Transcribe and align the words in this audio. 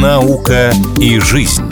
Наука 0.00 0.72
и 1.00 1.18
жизнь. 1.18 1.68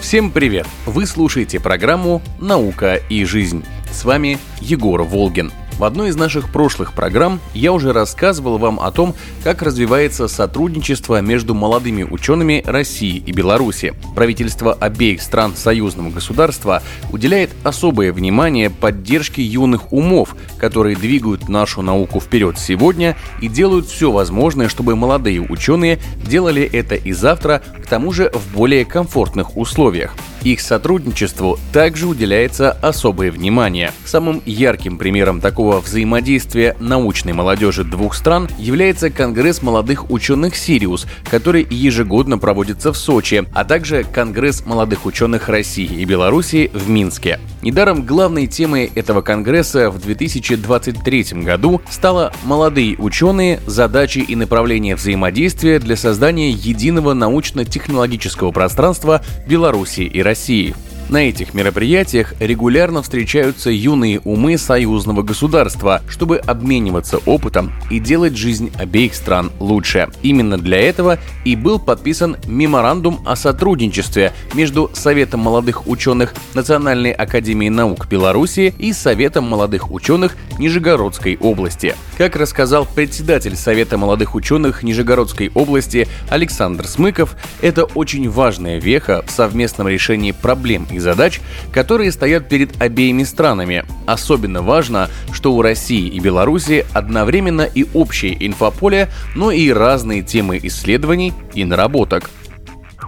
Всем 0.00 0.30
привет! 0.30 0.66
Вы 0.86 1.04
слушаете 1.06 1.60
программу 1.60 2.22
«Наука 2.38 2.94
и 3.10 3.24
жизнь». 3.24 3.66
С 3.92 4.04
вами 4.04 4.38
Егор 4.60 5.02
Волгин– 5.02 5.52
в 5.80 5.84
одной 5.84 6.10
из 6.10 6.16
наших 6.16 6.52
прошлых 6.52 6.92
программ 6.92 7.40
я 7.54 7.72
уже 7.72 7.94
рассказывал 7.94 8.58
вам 8.58 8.78
о 8.80 8.90
том, 8.90 9.14
как 9.42 9.62
развивается 9.62 10.28
сотрудничество 10.28 11.22
между 11.22 11.54
молодыми 11.54 12.02
учеными 12.02 12.62
России 12.66 13.16
и 13.16 13.32
Беларуси. 13.32 13.94
Правительство 14.14 14.74
обеих 14.74 15.22
стран 15.22 15.56
союзного 15.56 16.10
государства 16.10 16.82
уделяет 17.10 17.52
особое 17.64 18.12
внимание 18.12 18.68
поддержке 18.68 19.42
юных 19.42 19.90
умов, 19.90 20.36
которые 20.58 20.96
двигают 20.96 21.48
нашу 21.48 21.80
науку 21.80 22.20
вперед 22.20 22.58
сегодня 22.58 23.16
и 23.40 23.48
делают 23.48 23.86
все 23.86 24.12
возможное, 24.12 24.68
чтобы 24.68 24.96
молодые 24.96 25.40
ученые 25.40 25.98
делали 26.26 26.62
это 26.62 26.94
и 26.94 27.12
завтра, 27.12 27.62
к 27.82 27.86
тому 27.86 28.12
же 28.12 28.30
в 28.34 28.54
более 28.54 28.84
комфортных 28.84 29.56
условиях. 29.56 30.14
Их 30.42 30.60
сотрудничеству 30.60 31.58
также 31.72 32.06
уделяется 32.06 32.72
особое 32.72 33.30
внимание. 33.30 33.92
Самым 34.04 34.42
ярким 34.46 34.96
примером 34.98 35.40
такого 35.40 35.80
взаимодействия 35.80 36.76
научной 36.80 37.34
молодежи 37.34 37.84
двух 37.84 38.14
стран 38.14 38.48
является 38.58 39.10
Конгресс 39.10 39.62
молодых 39.62 40.10
ученых 40.10 40.56
«Сириус», 40.56 41.06
который 41.30 41.66
ежегодно 41.68 42.38
проводится 42.38 42.92
в 42.92 42.96
Сочи, 42.96 43.44
а 43.52 43.64
также 43.64 44.04
Конгресс 44.04 44.64
молодых 44.64 45.04
ученых 45.06 45.48
России 45.48 46.00
и 46.00 46.04
Беларуси 46.04 46.70
в 46.72 46.88
Минске. 46.88 47.38
Недаром 47.62 48.06
главной 48.06 48.46
темой 48.46 48.90
этого 48.94 49.20
конгресса 49.20 49.90
в 49.90 50.00
2023 50.00 51.42
году 51.42 51.82
стало 51.90 52.32
«Молодые 52.44 52.96
ученые. 52.96 53.60
Задачи 53.66 54.20
и 54.20 54.34
направления 54.34 54.96
взаимодействия 54.96 55.78
для 55.78 55.96
создания 55.96 56.50
единого 56.50 57.12
научно-технологического 57.12 58.50
пространства 58.50 59.22
Беларуси 59.46 60.02
и 60.02 60.22
России». 60.22 60.29
России. 60.30 60.76
На 61.10 61.28
этих 61.28 61.54
мероприятиях 61.54 62.34
регулярно 62.38 63.02
встречаются 63.02 63.68
юные 63.68 64.20
умы 64.20 64.56
союзного 64.56 65.24
государства, 65.24 66.02
чтобы 66.08 66.36
обмениваться 66.36 67.18
опытом 67.26 67.72
и 67.90 67.98
делать 67.98 68.36
жизнь 68.36 68.70
обеих 68.78 69.16
стран 69.16 69.50
лучше. 69.58 70.08
Именно 70.22 70.56
для 70.56 70.78
этого 70.78 71.18
и 71.44 71.56
был 71.56 71.80
подписан 71.80 72.36
меморандум 72.46 73.24
о 73.26 73.34
сотрудничестве 73.34 74.32
между 74.54 74.88
Советом 74.92 75.40
молодых 75.40 75.88
ученых 75.88 76.32
Национальной 76.54 77.10
академии 77.10 77.70
наук 77.70 78.06
Беларуси 78.06 78.72
и 78.78 78.92
Советом 78.92 79.48
молодых 79.48 79.90
ученых 79.90 80.36
Нижегородской 80.60 81.36
области. 81.40 81.96
Как 82.18 82.36
рассказал 82.36 82.86
председатель 82.86 83.56
Совета 83.56 83.98
молодых 83.98 84.36
ученых 84.36 84.84
Нижегородской 84.84 85.50
области 85.54 86.06
Александр 86.28 86.86
Смыков, 86.86 87.34
это 87.62 87.84
очень 87.84 88.30
важная 88.30 88.78
веха 88.78 89.24
в 89.26 89.32
совместном 89.32 89.88
решении 89.88 90.30
проблем 90.30 90.86
и 90.88 90.99
задач, 91.00 91.40
которые 91.72 92.12
стоят 92.12 92.48
перед 92.48 92.80
обеими 92.80 93.24
странами. 93.24 93.84
Особенно 94.06 94.62
важно, 94.62 95.08
что 95.32 95.52
у 95.52 95.62
России 95.62 96.08
и 96.08 96.20
Беларуси 96.20 96.86
одновременно 96.92 97.62
и 97.62 97.86
общее 97.94 98.36
инфополе, 98.46 99.08
но 99.34 99.50
и 99.50 99.70
разные 99.72 100.22
темы 100.22 100.58
исследований 100.62 101.32
и 101.54 101.64
наработок– 101.64 102.30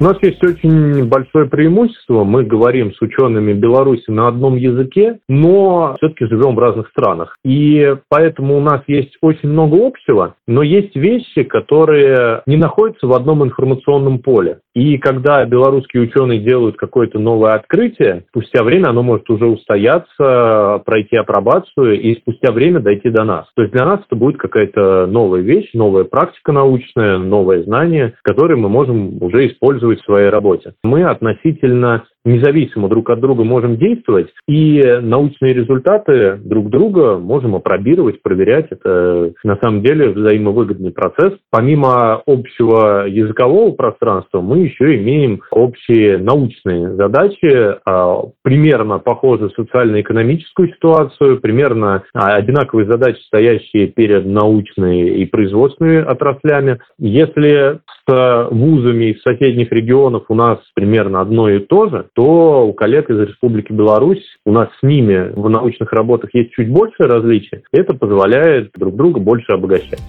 у 0.00 0.04
нас 0.04 0.16
есть 0.22 0.42
очень 0.44 1.08
большое 1.08 1.48
преимущество. 1.48 2.22
Мы 2.22 2.44
говорим 2.44 2.92
с 2.94 3.02
учеными 3.02 3.52
Беларуси 3.52 4.08
на 4.08 4.28
одном 4.28 4.54
языке, 4.56 5.18
но 5.28 5.96
все-таки 5.98 6.26
живем 6.26 6.54
в 6.54 6.58
разных 6.60 6.88
странах. 6.90 7.36
И 7.44 7.96
поэтому 8.08 8.58
у 8.58 8.60
нас 8.60 8.82
есть 8.86 9.16
очень 9.22 9.48
много 9.48 9.84
общего, 9.84 10.36
но 10.46 10.62
есть 10.62 10.94
вещи, 10.94 11.42
которые 11.42 12.42
не 12.46 12.56
находятся 12.56 13.08
в 13.08 13.12
одном 13.12 13.44
информационном 13.44 14.20
поле. 14.20 14.60
И 14.74 14.98
когда 14.98 15.44
белорусские 15.44 16.04
ученые 16.04 16.40
делают 16.40 16.76
какое-то 16.76 17.18
новое 17.18 17.54
открытие, 17.54 18.24
спустя 18.28 18.62
время 18.62 18.88
оно 18.88 19.02
может 19.02 19.28
уже 19.30 19.46
устояться, 19.46 20.82
пройти 20.84 21.16
апробацию 21.16 22.00
и 22.00 22.14
спустя 22.20 22.52
время 22.52 22.80
дойти 22.80 23.10
до 23.10 23.24
нас. 23.24 23.46
То 23.56 23.62
есть 23.62 23.74
для 23.74 23.84
нас 23.84 24.00
это 24.06 24.14
будет 24.14 24.38
какая-то 24.38 25.06
новая 25.06 25.40
вещь, 25.40 25.70
новая 25.74 26.04
практика 26.04 26.52
научная, 26.52 27.18
новое 27.18 27.62
знание, 27.62 28.14
которое 28.22 28.56
мы 28.56 28.68
можем 28.68 29.22
уже 29.22 29.48
использовать 29.48 30.00
в 30.00 30.04
своей 30.04 30.28
работе. 30.28 30.74
Мы 30.82 31.02
относительно 31.04 32.04
независимо 32.28 32.88
друг 32.88 33.10
от 33.10 33.20
друга 33.20 33.44
можем 33.44 33.76
действовать, 33.76 34.28
и 34.46 34.82
научные 35.00 35.54
результаты 35.54 36.36
друг 36.36 36.68
друга 36.68 37.18
можем 37.18 37.54
опробировать, 37.54 38.22
проверять. 38.22 38.66
Это 38.70 39.32
на 39.42 39.56
самом 39.56 39.82
деле 39.82 40.10
взаимовыгодный 40.10 40.92
процесс. 40.92 41.32
Помимо 41.50 42.22
общего 42.26 43.06
языкового 43.06 43.72
пространства, 43.72 44.40
мы 44.40 44.58
еще 44.58 44.96
имеем 44.96 45.40
общие 45.50 46.18
научные 46.18 46.94
задачи, 46.94 47.76
а, 47.84 48.22
примерно 48.42 48.98
похожую 48.98 49.50
социально-экономическую 49.50 50.68
ситуацию, 50.68 51.40
примерно 51.40 52.04
а, 52.14 52.36
одинаковые 52.36 52.86
задачи, 52.90 53.20
стоящие 53.26 53.88
перед 53.88 54.26
научной 54.26 55.20
и 55.20 55.26
производственными 55.26 55.98
отраслями. 55.98 56.78
Если 56.98 57.80
с 58.08 58.48
вузами 58.50 59.12
из 59.12 59.22
соседних 59.22 59.72
регионов 59.72 60.24
у 60.28 60.34
нас 60.34 60.58
примерно 60.74 61.20
одно 61.20 61.48
и 61.48 61.58
то 61.58 61.88
же, 61.88 62.06
то 62.18 62.66
у 62.66 62.72
коллег 62.72 63.08
из 63.10 63.28
Республики 63.28 63.70
Беларусь, 63.70 64.24
у 64.44 64.50
нас 64.50 64.70
с 64.80 64.82
ними 64.82 65.30
в 65.36 65.48
научных 65.48 65.92
работах 65.92 66.30
есть 66.34 66.50
чуть 66.50 66.68
больше 66.68 67.04
различий. 67.04 67.62
Это 67.70 67.94
позволяет 67.94 68.72
друг 68.76 68.96
друга 68.96 69.20
больше 69.20 69.52
обогащать. 69.52 70.00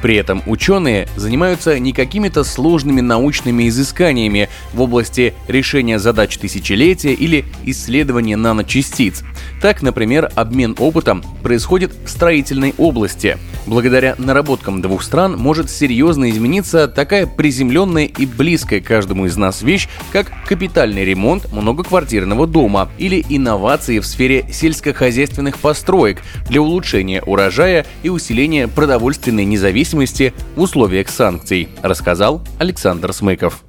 При 0.00 0.14
этом 0.14 0.42
ученые 0.46 1.06
занимаются 1.16 1.80
не 1.80 1.92
какими-то 1.92 2.44
сложными 2.44 3.00
научными 3.00 3.66
изысканиями 3.66 4.48
в 4.74 4.80
области 4.80 5.34
решения 5.48 5.98
задач 5.98 6.38
тысячелетия 6.38 7.14
или 7.14 7.44
исследования 7.64 8.36
наночастиц. 8.36 9.24
Так, 9.60 9.82
например, 9.82 10.30
обмен 10.34 10.74
опытом 10.78 11.22
происходит 11.42 11.92
в 12.04 12.08
строительной 12.08 12.74
области. 12.78 13.38
Благодаря 13.66 14.14
наработкам 14.18 14.80
двух 14.80 15.02
стран 15.02 15.36
может 15.36 15.70
серьезно 15.70 16.30
измениться 16.30 16.86
такая 16.86 17.26
приземленная 17.26 18.04
и 18.04 18.24
близкая 18.24 18.80
каждому 18.80 19.26
из 19.26 19.36
нас 19.36 19.62
вещь, 19.62 19.88
как 20.12 20.30
капитальный 20.46 21.04
ремонт 21.04 21.52
многоквартирного 21.52 22.46
дома 22.46 22.88
или 22.98 23.24
инновации 23.28 23.98
в 23.98 24.06
сфере 24.06 24.46
сельскохозяйственных 24.52 25.58
построек 25.58 26.22
для 26.48 26.62
улучшения 26.62 27.22
урожая 27.22 27.86
и 28.02 28.08
усиления 28.08 28.68
продовольственной 28.68 29.44
независимости 29.44 30.32
в 30.54 30.60
условиях 30.60 31.08
санкций, 31.08 31.68
рассказал 31.82 32.42
Александр 32.58 33.12
Смыков. 33.12 33.65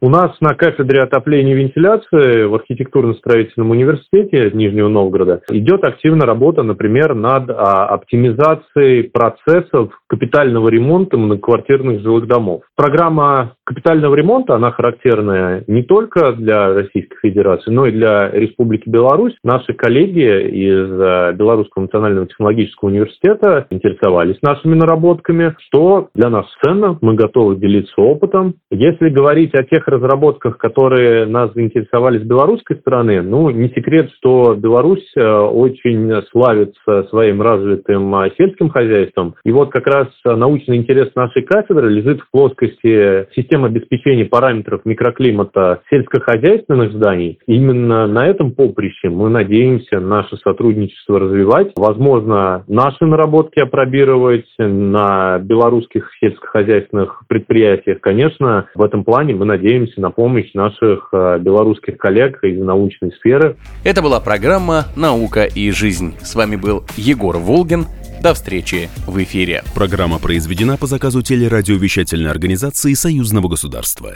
У 0.00 0.08
нас 0.10 0.30
на 0.40 0.54
кафедре 0.54 1.02
отопления 1.02 1.54
и 1.54 1.56
вентиляции 1.56 2.44
в 2.44 2.54
архитектурно-строительном 2.54 3.70
университете 3.70 4.48
Нижнего 4.54 4.86
Новгорода 4.86 5.40
идет 5.50 5.82
активная 5.82 6.24
работа, 6.24 6.62
например, 6.62 7.16
над 7.16 7.50
а, 7.50 7.86
оптимизацией 7.86 9.10
процессов 9.10 9.90
капитального 10.06 10.68
ремонта 10.68 11.18
многоквартирных 11.18 12.00
жилых 12.02 12.28
домов. 12.28 12.62
Программа 12.76 13.54
капитального 13.64 14.14
ремонта, 14.14 14.54
она 14.54 14.70
характерная 14.70 15.64
не 15.66 15.82
только 15.82 16.30
для 16.30 16.72
Российской 16.74 17.18
Федерации, 17.20 17.72
но 17.72 17.86
и 17.86 17.90
для 17.90 18.30
Республики 18.30 18.88
Беларусь. 18.88 19.34
Наши 19.42 19.72
коллеги 19.74 20.20
из 20.20 21.00
а, 21.00 21.32
Белорусского 21.32 21.82
национального 21.82 22.28
технологического 22.28 22.90
университета 22.90 23.66
интересовались 23.70 24.40
нашими 24.42 24.76
наработками, 24.76 25.56
что 25.66 26.10
для 26.14 26.30
нас 26.30 26.46
ценно, 26.62 26.96
мы 27.00 27.14
готовы 27.14 27.56
делиться 27.56 28.00
опытом. 28.00 28.54
Если 28.70 29.08
говорить 29.08 29.56
о 29.56 29.64
тех 29.64 29.87
разработках, 29.88 30.58
которые 30.58 31.26
нас 31.26 31.52
заинтересовали 31.54 32.18
с 32.18 32.22
белорусской 32.22 32.76
стороны, 32.76 33.22
ну, 33.22 33.50
не 33.50 33.68
секрет, 33.70 34.10
что 34.18 34.54
Беларусь 34.54 35.10
э, 35.16 35.22
очень 35.22 36.12
славится 36.30 37.04
своим 37.10 37.42
развитым 37.42 38.14
э, 38.16 38.30
сельским 38.38 38.68
хозяйством. 38.68 39.34
И 39.44 39.52
вот 39.52 39.70
как 39.70 39.86
раз 39.86 40.08
научный 40.24 40.76
интерес 40.76 41.14
нашей 41.14 41.42
кафедры 41.42 41.90
лежит 41.90 42.20
в 42.20 42.30
плоскости 42.30 43.28
системы 43.34 43.68
обеспечения 43.68 44.24
параметров 44.24 44.82
микроклимата 44.84 45.80
сельскохозяйственных 45.90 46.92
зданий. 46.92 47.38
Именно 47.46 48.06
на 48.06 48.26
этом 48.26 48.52
поприще 48.52 49.08
мы 49.08 49.28
надеемся 49.30 50.00
наше 50.00 50.36
сотрудничество 50.36 51.18
развивать. 51.18 51.72
Возможно, 51.76 52.64
наши 52.68 53.04
наработки 53.04 53.60
опробировать 53.60 54.46
на 54.58 55.38
белорусских 55.38 56.10
сельскохозяйственных 56.20 57.22
предприятиях. 57.28 58.00
Конечно, 58.00 58.68
в 58.74 58.82
этом 58.82 59.04
плане 59.04 59.34
мы 59.34 59.44
надеемся 59.44 59.77
надеемся 59.78 60.00
на 60.00 60.10
помощь 60.10 60.52
наших 60.54 61.08
э, 61.12 61.38
белорусских 61.40 61.98
коллег 61.98 62.42
из 62.42 62.60
научной 62.60 63.12
сферы. 63.12 63.56
Это 63.84 64.02
была 64.02 64.20
программа 64.20 64.86
«Наука 64.96 65.44
и 65.44 65.70
жизнь». 65.70 66.14
С 66.20 66.34
вами 66.34 66.56
был 66.56 66.84
Егор 66.96 67.36
Волгин. 67.36 67.86
До 68.22 68.34
встречи 68.34 68.88
в 69.06 69.22
эфире. 69.22 69.62
Программа 69.74 70.18
произведена 70.18 70.76
по 70.76 70.86
заказу 70.86 71.22
телерадиовещательной 71.22 72.30
организации 72.30 72.94
Союзного 72.94 73.48
государства. 73.48 74.14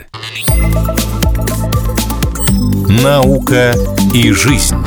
«Наука 3.04 3.72
и 4.14 4.32
жизнь». 4.32 4.81